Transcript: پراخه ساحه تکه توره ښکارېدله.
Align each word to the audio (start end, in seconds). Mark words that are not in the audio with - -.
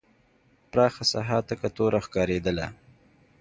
پراخه 0.71 1.03
ساحه 1.11 1.37
تکه 1.47 1.69
توره 1.75 1.99
ښکارېدله. 2.05 2.67